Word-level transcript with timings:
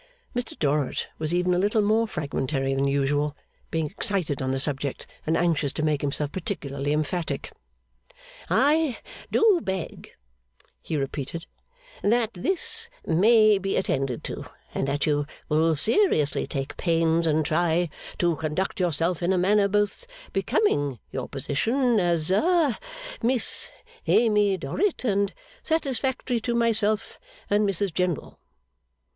Mr 0.35 0.57
Dorrit 0.57 1.09
was 1.19 1.31
even 1.31 1.53
a 1.53 1.59
little 1.59 1.83
more 1.83 2.07
fragmentary 2.07 2.73
than 2.73 2.87
usual, 2.87 3.37
being 3.69 3.85
excited 3.85 4.41
on 4.41 4.49
the 4.49 4.57
subject 4.57 5.05
and 5.27 5.37
anxious 5.37 5.71
to 5.73 5.83
make 5.83 6.01
himself 6.01 6.31
particularly 6.31 6.91
emphatic. 6.91 7.51
'I 8.49 8.97
do 9.31 9.59
beg,' 9.63 10.09
he 10.81 10.97
repeated, 10.97 11.45
'that 12.01 12.33
this 12.33 12.89
may 13.05 13.59
be 13.59 13.77
attended 13.77 14.23
to, 14.23 14.43
and 14.73 14.87
that 14.87 15.05
you 15.05 15.27
will 15.49 15.75
seriously 15.75 16.47
take 16.47 16.75
pains 16.77 17.27
and 17.27 17.45
try 17.45 17.87
to 18.17 18.35
conduct 18.37 18.79
yourself 18.79 19.21
in 19.21 19.31
a 19.31 19.37
manner 19.37 19.67
both 19.67 20.07
becoming 20.33 20.97
your 21.11 21.29
position 21.29 21.99
as 21.99 22.29
ha 22.29 22.79
Miss 23.21 23.69
Amy 24.07 24.57
Dorrit, 24.57 25.03
and 25.03 25.31
satisfactory 25.61 26.41
to 26.41 26.55
myself 26.55 27.19
and 27.51 27.69
Mrs 27.69 27.93
General. 27.93 28.39